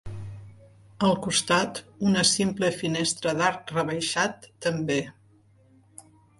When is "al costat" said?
1.07-1.81